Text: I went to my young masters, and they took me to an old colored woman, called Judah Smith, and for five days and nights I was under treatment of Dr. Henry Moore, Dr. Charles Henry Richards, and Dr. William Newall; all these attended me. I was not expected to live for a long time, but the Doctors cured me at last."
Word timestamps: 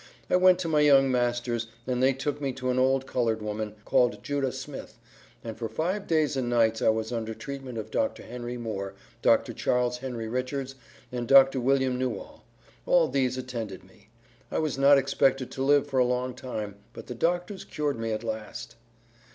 I 0.31 0.35
went 0.35 0.57
to 0.61 0.67
my 0.67 0.79
young 0.79 1.11
masters, 1.11 1.67
and 1.85 2.01
they 2.01 2.11
took 2.11 2.41
me 2.41 2.53
to 2.53 2.71
an 2.71 2.79
old 2.79 3.05
colored 3.05 3.39
woman, 3.43 3.75
called 3.85 4.23
Judah 4.23 4.51
Smith, 4.51 4.97
and 5.43 5.55
for 5.55 5.69
five 5.69 6.07
days 6.07 6.35
and 6.35 6.49
nights 6.49 6.81
I 6.81 6.89
was 6.89 7.11
under 7.11 7.35
treatment 7.35 7.77
of 7.77 7.91
Dr. 7.91 8.23
Henry 8.23 8.57
Moore, 8.57 8.95
Dr. 9.21 9.53
Charles 9.53 9.99
Henry 9.99 10.27
Richards, 10.27 10.73
and 11.11 11.27
Dr. 11.27 11.59
William 11.59 11.99
Newall; 11.99 12.43
all 12.87 13.09
these 13.09 13.37
attended 13.37 13.83
me. 13.83 14.09
I 14.49 14.57
was 14.57 14.75
not 14.75 14.97
expected 14.97 15.51
to 15.51 15.63
live 15.63 15.85
for 15.85 15.99
a 15.99 16.03
long 16.03 16.33
time, 16.33 16.77
but 16.93 17.05
the 17.05 17.13
Doctors 17.13 17.63
cured 17.63 17.99
me 17.99 18.11
at 18.11 18.23
last." 18.23 18.77